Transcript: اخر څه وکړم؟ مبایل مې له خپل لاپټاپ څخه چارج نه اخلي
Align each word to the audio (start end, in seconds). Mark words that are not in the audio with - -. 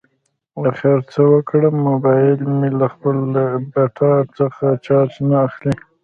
اخر 0.69 0.97
څه 1.11 1.21
وکړم؟ 1.33 1.75
مبایل 1.89 2.39
مې 2.57 2.69
له 2.79 2.87
خپل 2.93 3.15
لاپټاپ 3.33 4.25
څخه 4.39 4.65
چارج 4.85 5.13
نه 5.29 5.37
اخلي 5.47 5.73